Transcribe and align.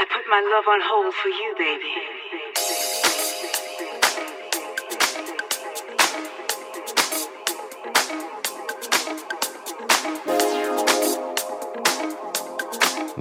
I 0.00 0.04
put 0.06 0.24
my 0.30 0.40
love 0.40 0.66
on 0.66 0.80
hold 0.82 1.14
for 1.14 1.28
you, 1.28 1.54
baby. 1.58 1.92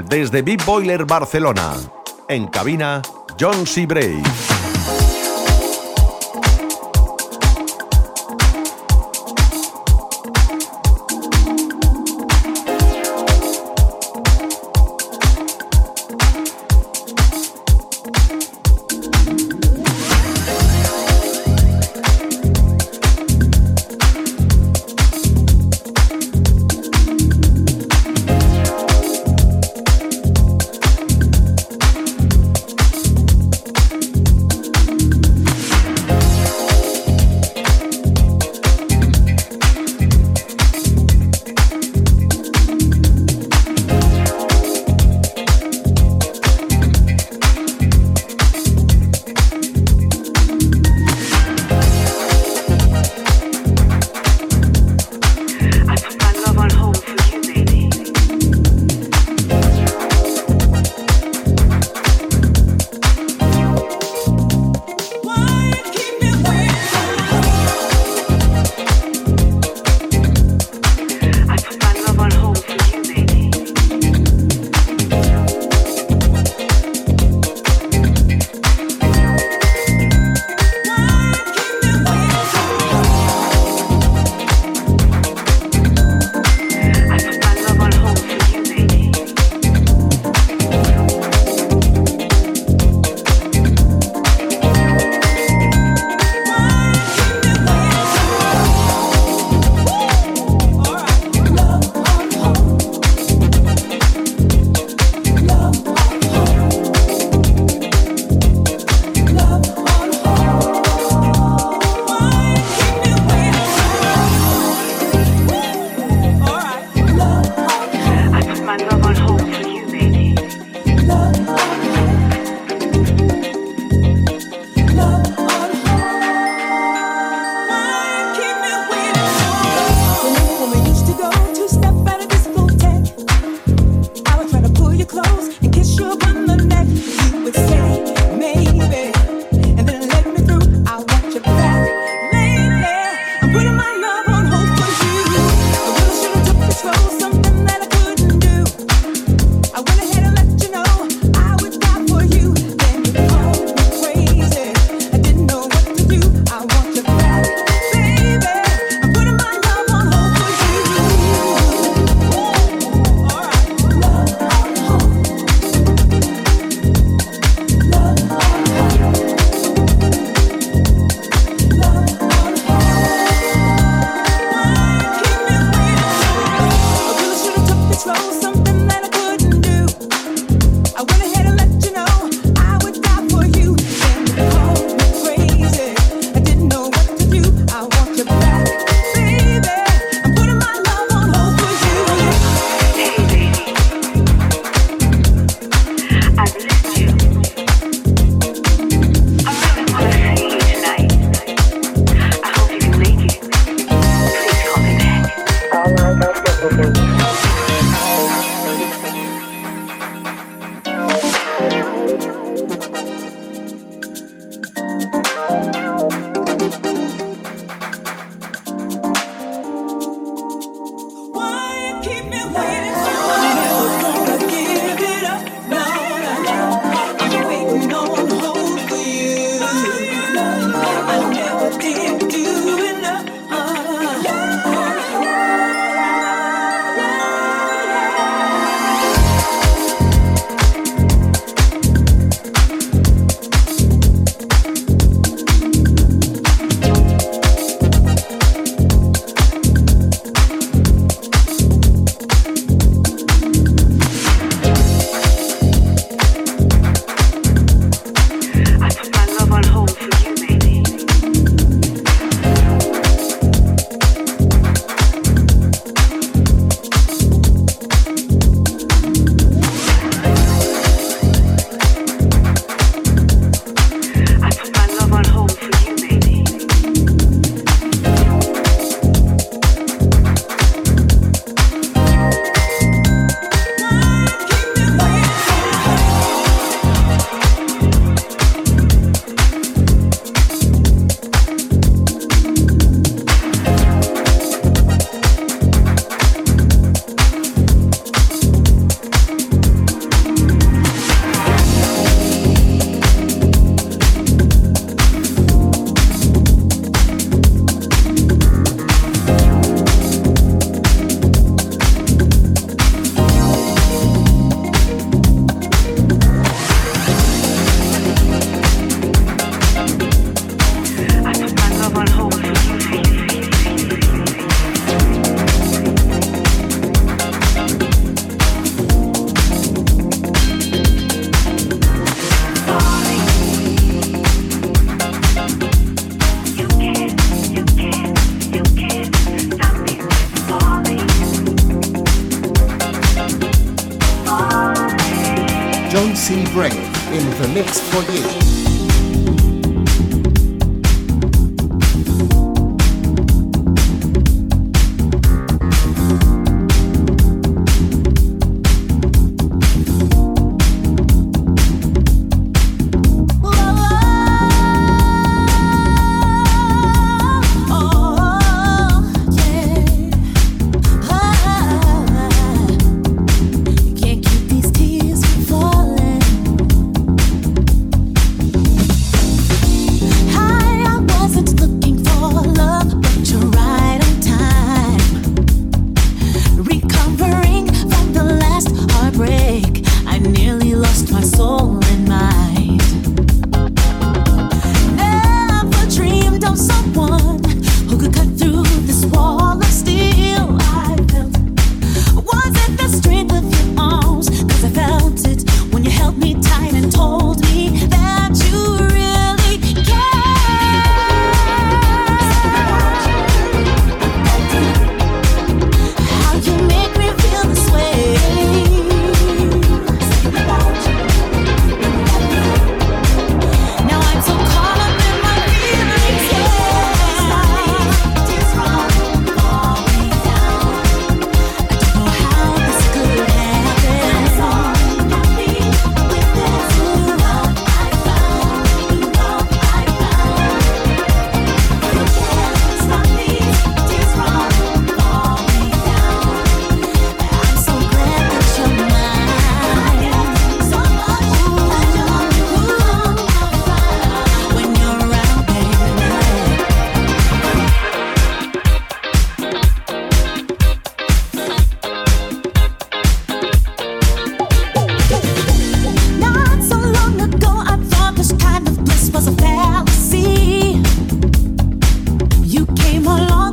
Desde 0.08 0.42
Big 0.42 0.64
Boiler 0.66 1.06
Barcelona, 1.06 1.76
en 2.30 2.48
cabina 2.48 3.02
John 3.38 3.68
C. 3.68 3.86
Bray. 3.86 4.24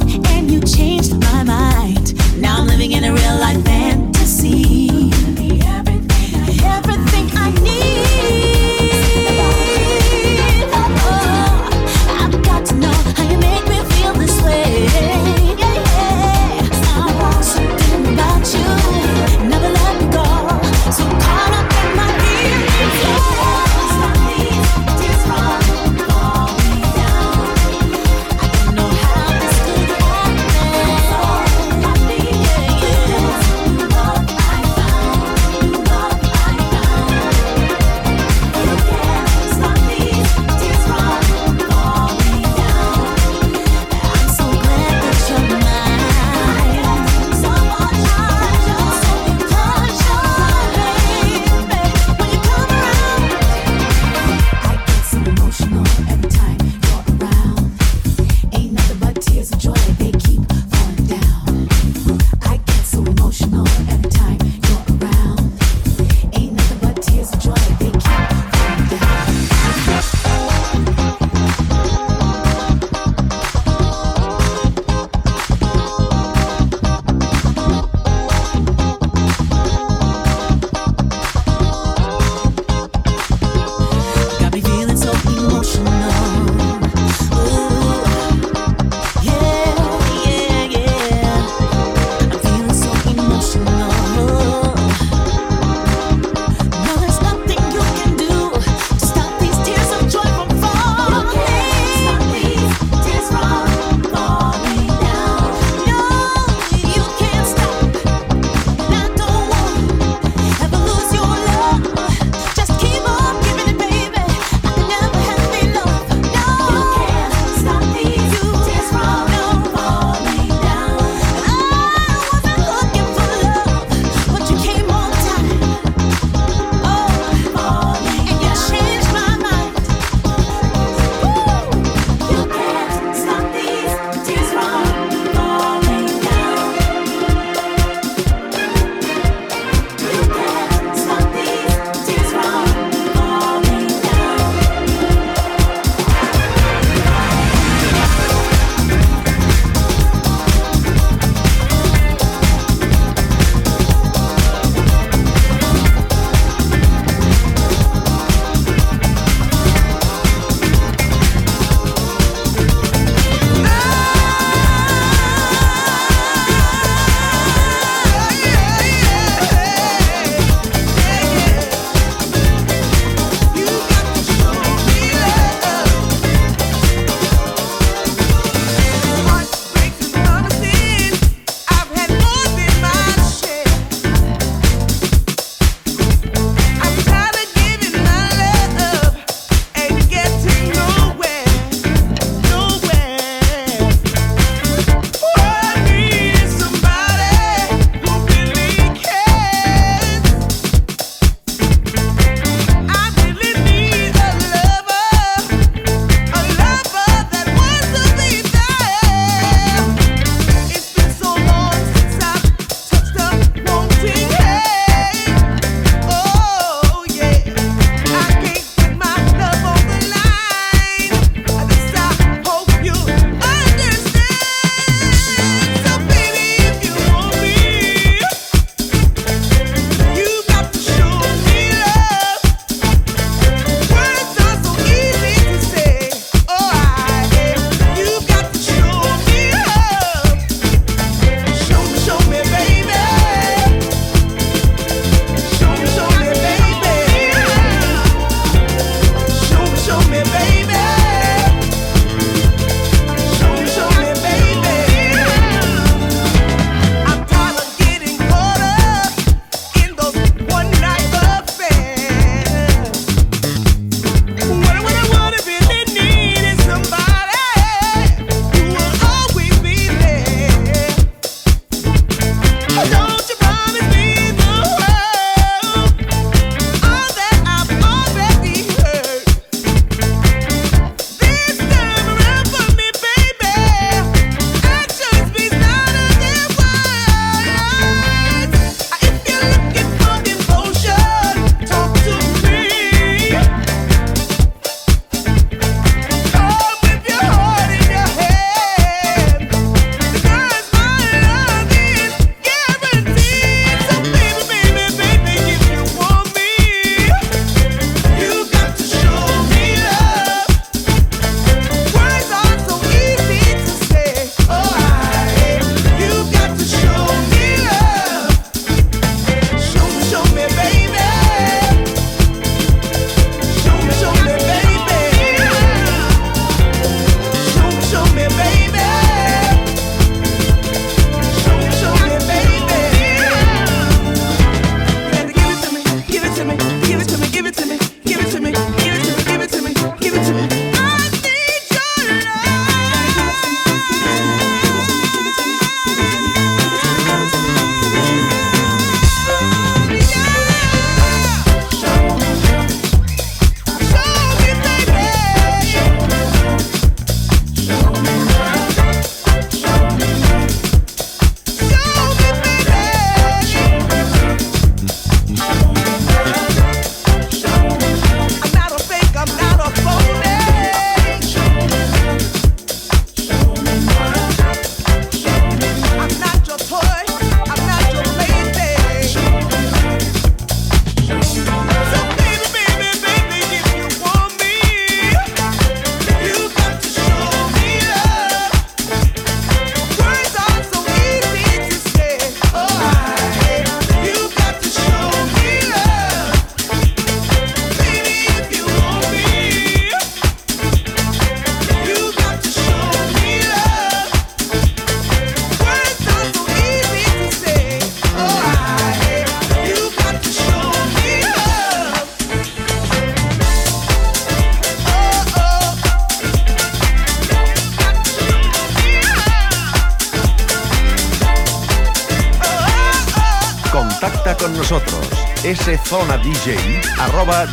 and 0.03 0.51
you 0.51 0.61
changed 0.61 1.16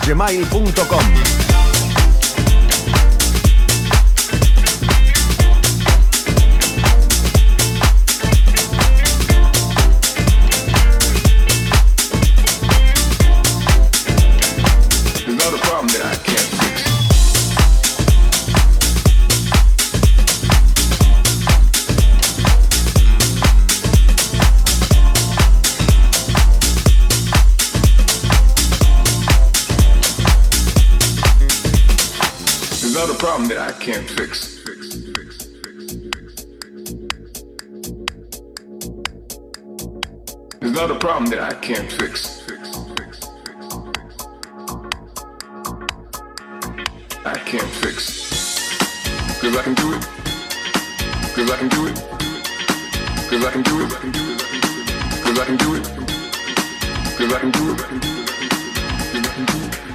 gmail.com 0.05 1.12
Cause 57.23 57.33
I 57.35 57.39
can 57.39 57.51
do 57.51 57.71
it. 57.71 57.77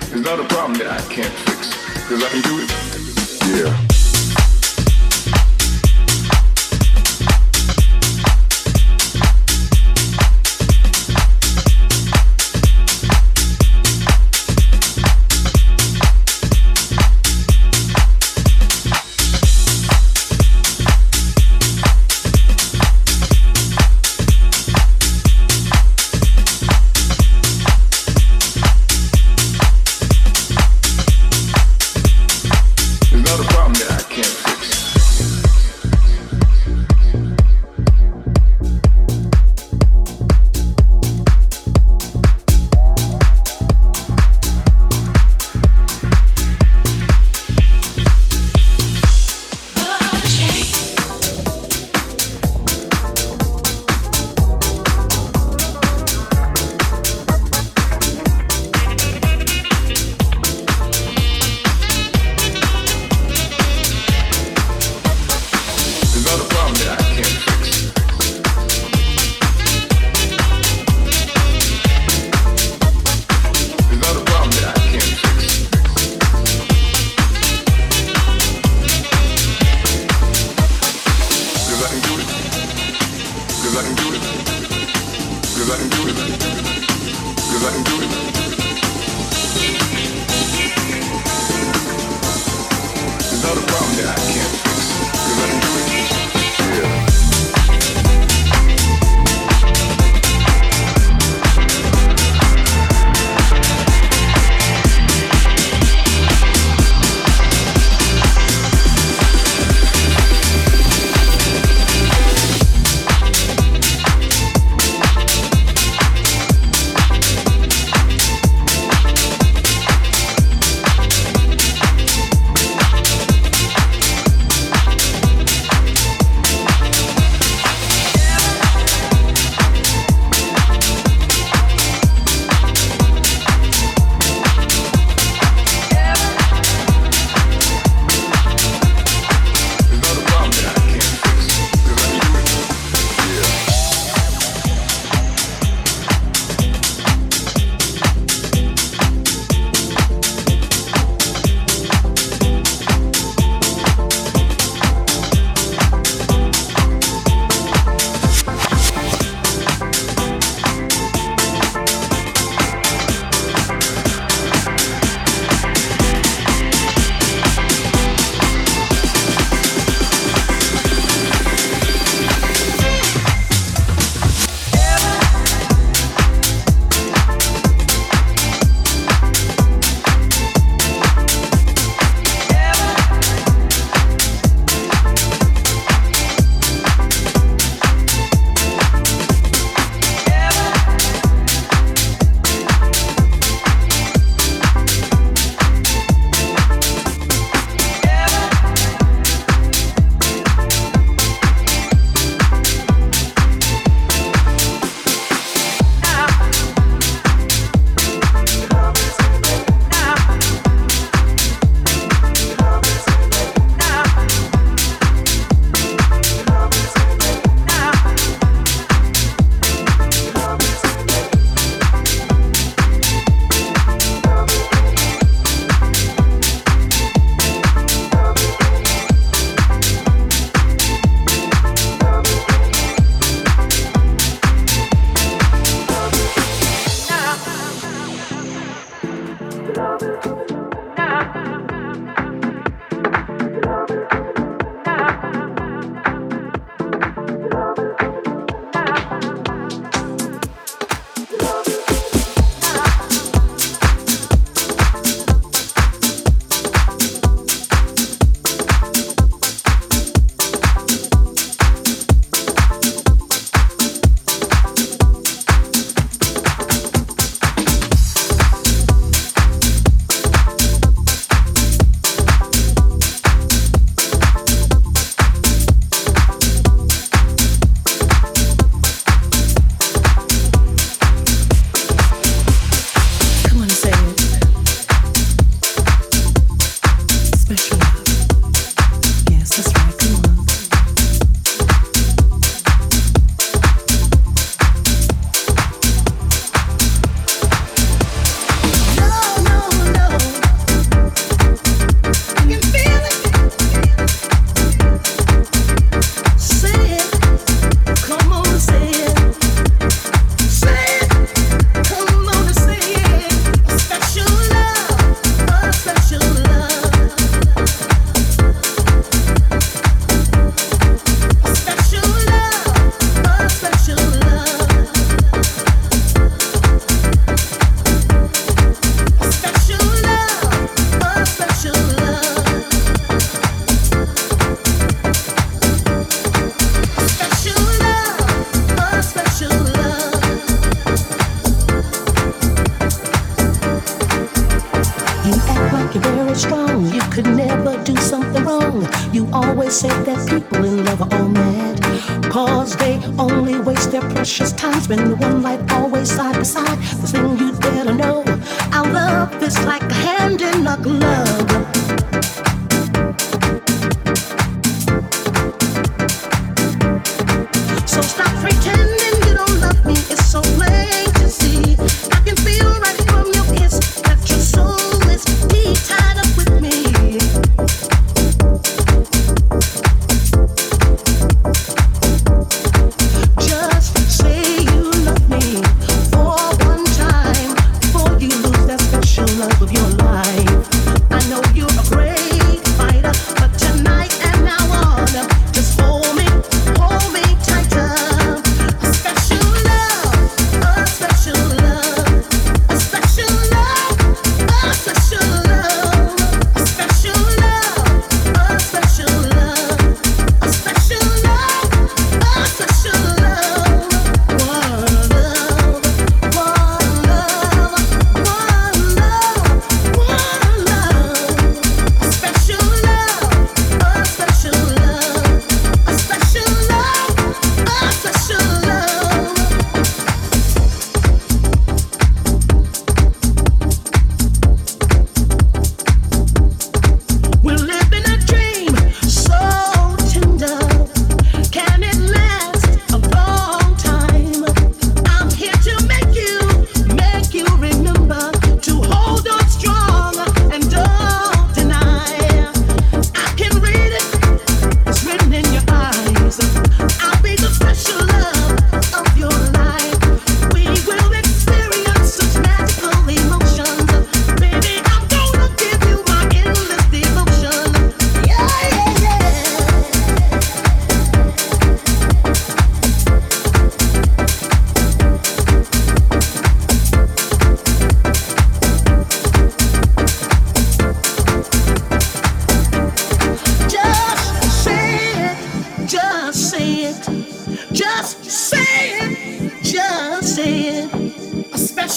There's 0.08 0.24
not 0.24 0.40
a 0.40 0.44
problem 0.44 0.78
that 0.78 0.88
I 0.88 0.98
can't 1.12 1.34
fix. 1.44 1.74
Cause 2.08 2.24
I 2.24 2.28
can 2.30 2.40
do 2.40 2.60
it. 2.62 2.70
Yeah. 3.66 3.87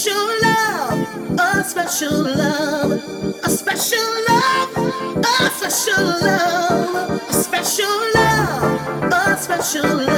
special 0.02 0.42
love, 0.42 1.40
a 1.40 1.64
special 1.64 2.24
love, 2.24 2.92
a 3.44 3.50
special 3.50 4.00
love, 4.28 4.78
a 5.24 5.50
special 5.52 6.04
love, 6.04 7.30
a 7.30 7.34
special 7.34 8.12
love, 8.16 9.14
a 9.14 9.38
special. 9.38 10.11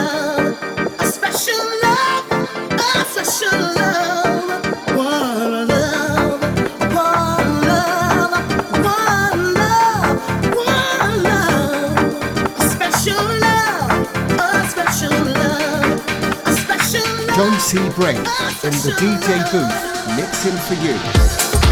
Brent 17.74 18.20
in 18.20 18.72
the 18.84 18.94
DJ 19.00 19.52
booth 19.52 20.16
mixing 20.16 20.56
for 20.58 20.76
you. 20.76 21.63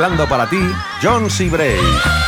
Mezclando 0.00 0.26
para 0.26 0.48
ti, 0.48 0.56
John 1.02 1.28
C. 1.28 1.50
Bray. 1.50 2.19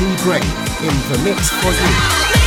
T 0.00 0.06
in 0.06 1.12
the 1.12 1.20
mix 1.22 1.50
for 1.50 1.70
you. 1.72 2.39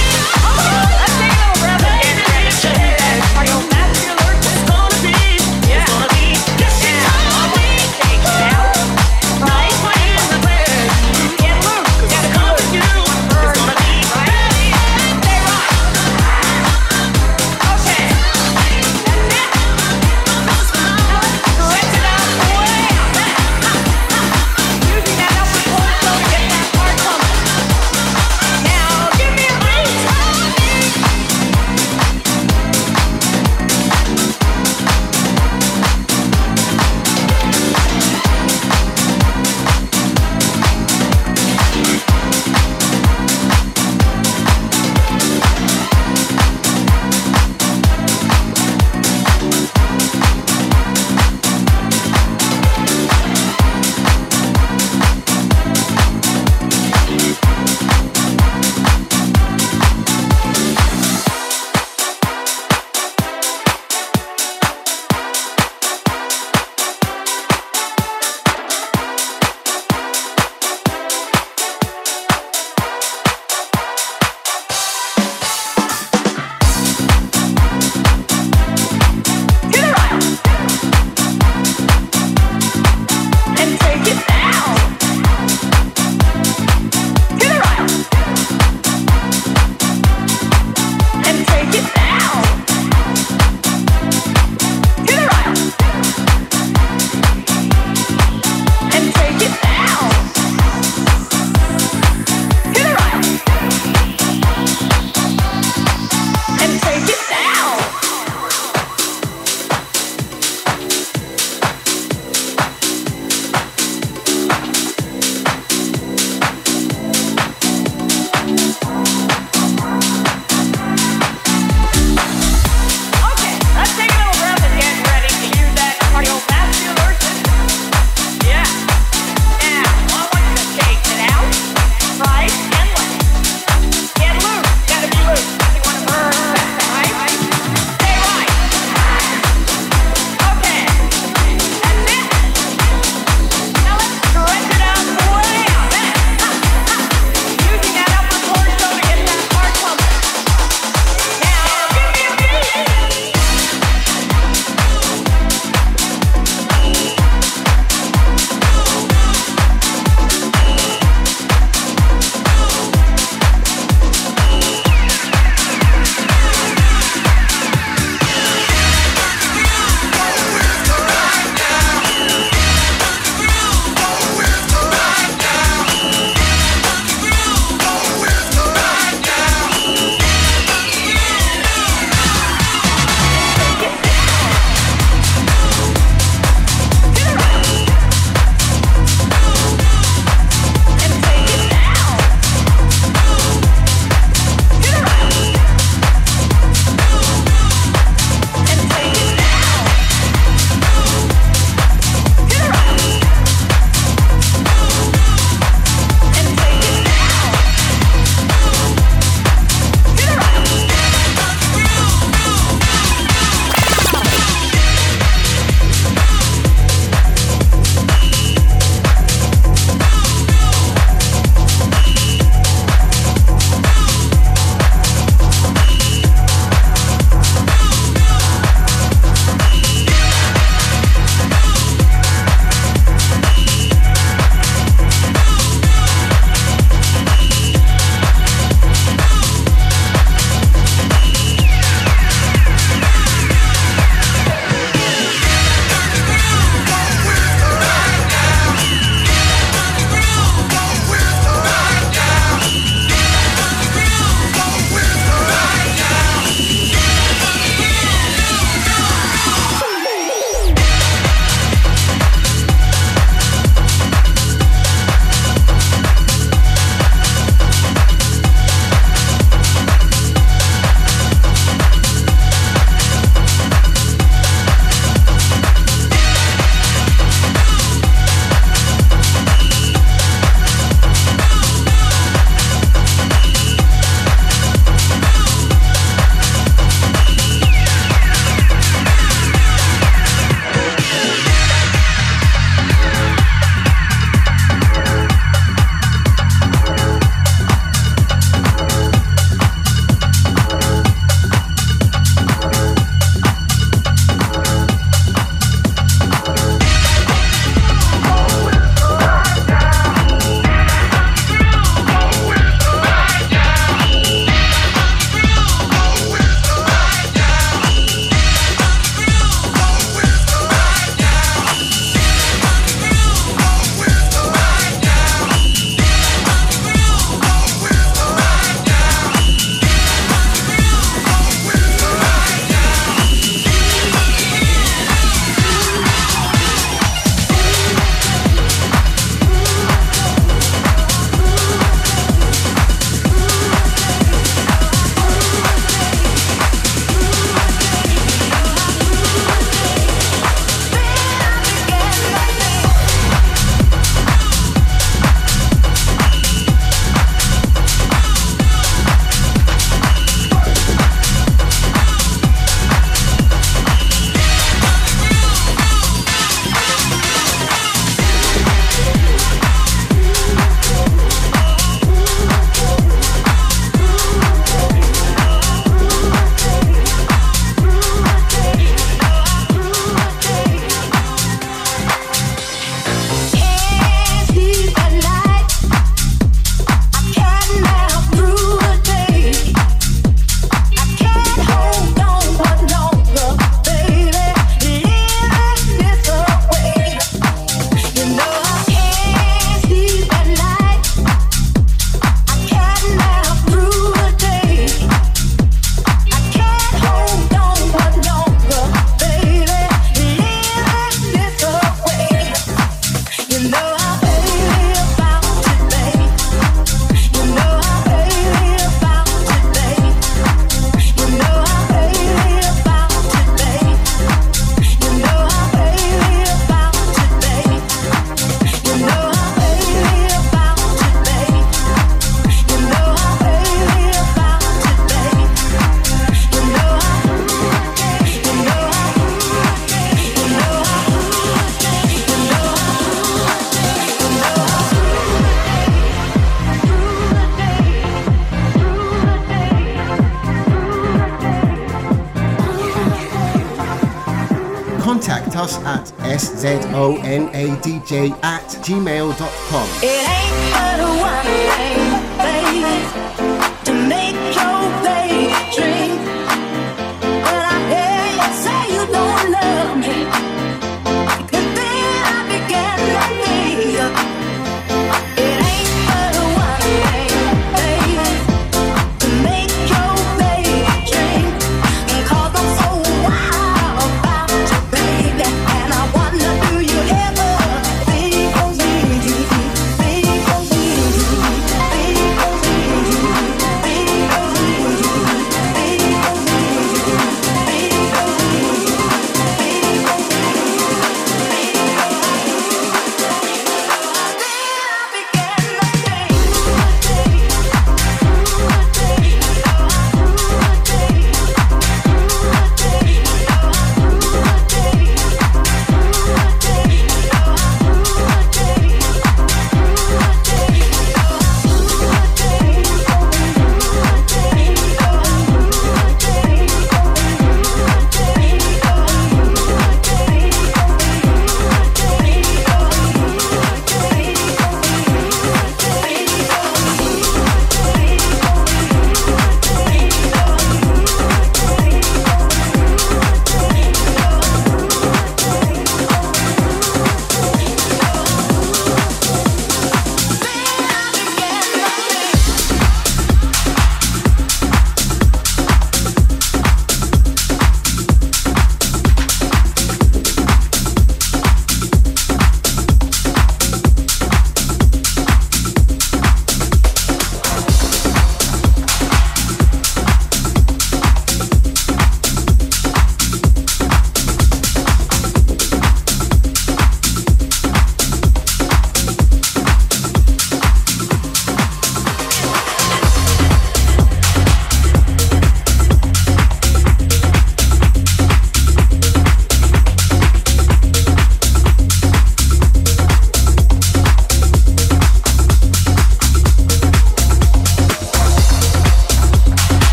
gmail 458.84 459.23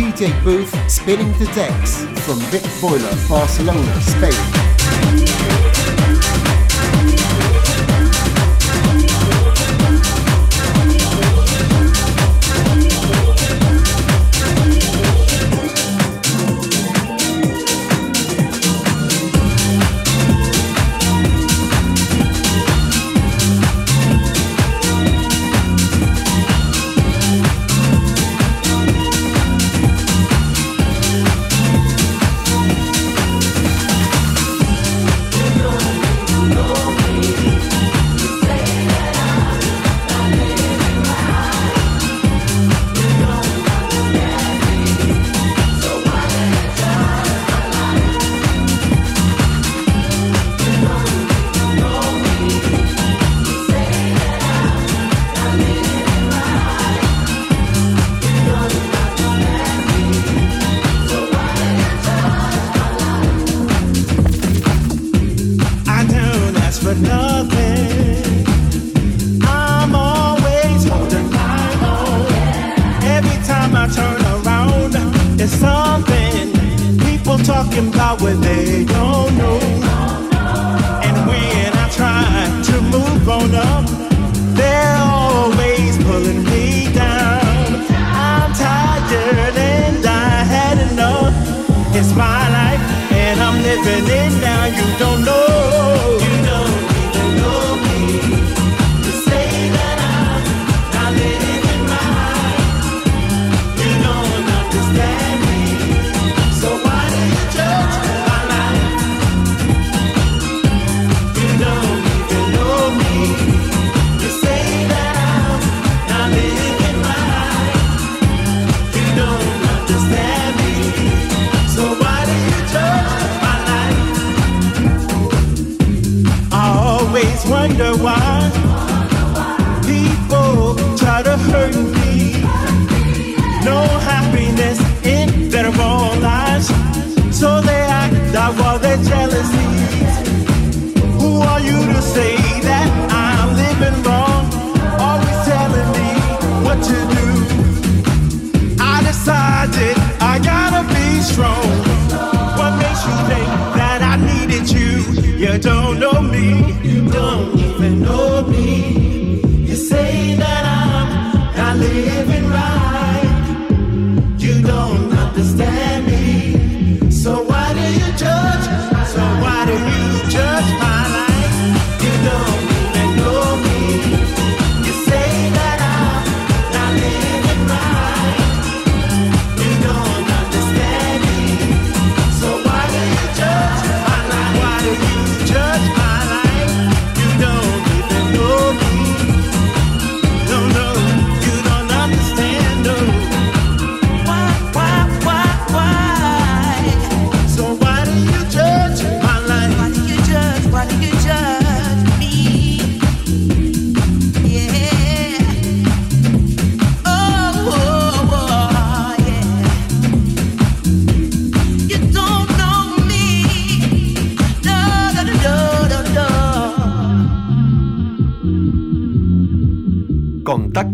DJ 0.00 0.32
booth 0.42 0.74
spinning 0.90 1.30
the 1.38 1.44
decks 1.54 2.06
from 2.24 2.38
Vic 2.48 2.62
Boiler, 2.80 3.14
Barcelona, 3.28 4.00
Spain. 4.00 5.59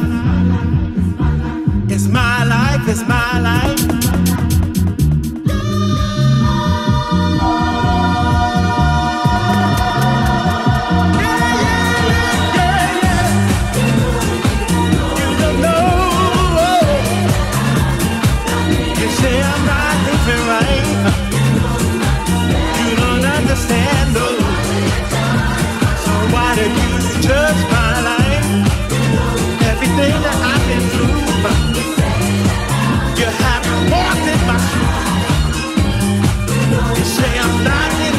It's 1.89 2.07
my 2.09 2.45
life, 2.45 2.89
it's 2.89 3.03
my 3.09 3.41
life. 3.41 3.83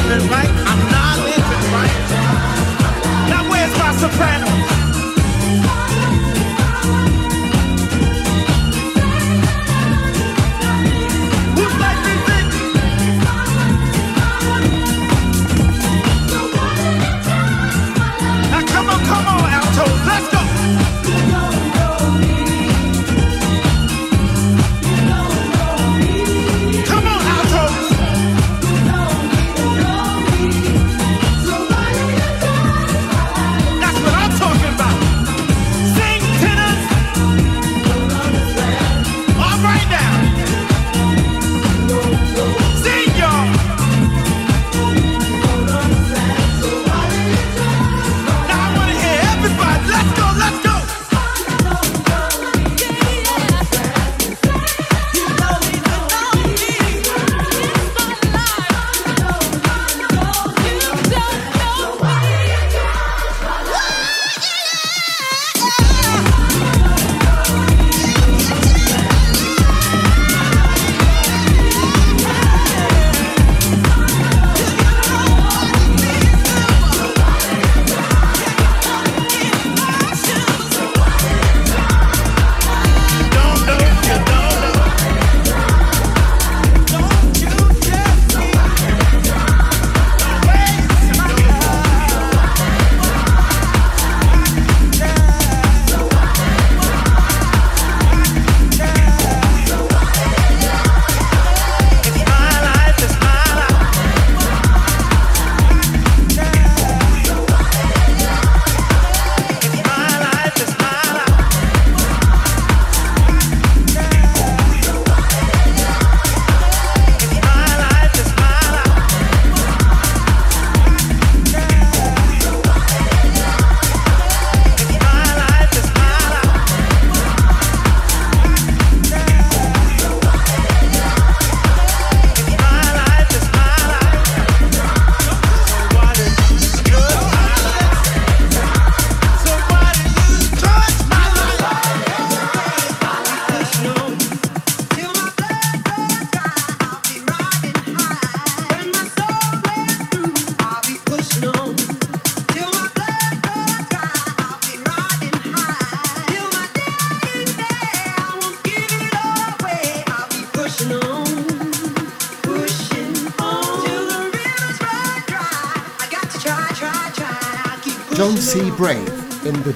living 0.08 0.28
right. 0.30 0.48
I'm 0.48 0.90
not 0.90 1.18
living 1.18 1.64
right. 1.74 1.94
Now 3.28 3.50
where's 3.50 3.72
my 3.78 3.92
soprano? 3.96 4.85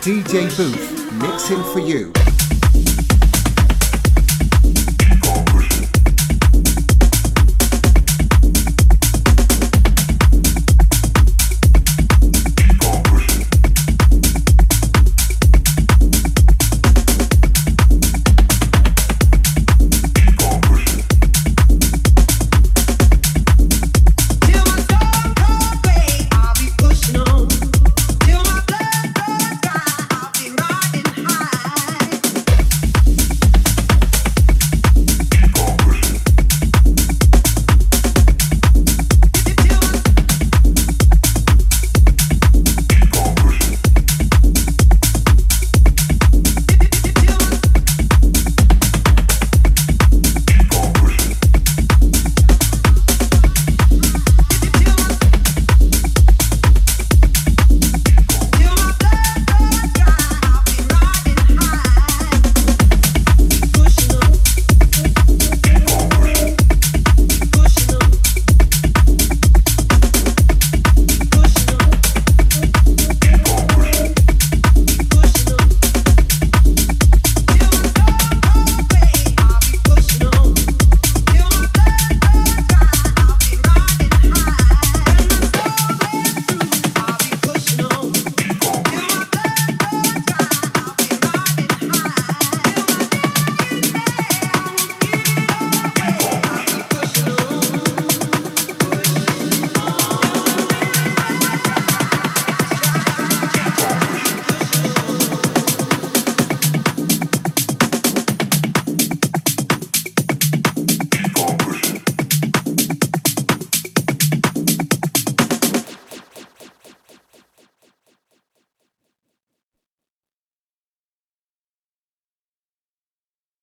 DJ 0.00 0.48
Booth 0.56 1.12
mixing 1.20 1.62
for 1.74 1.80
you. 1.80 2.29